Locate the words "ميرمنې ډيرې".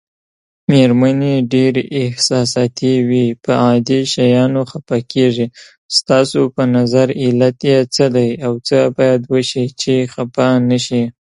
0.71-1.83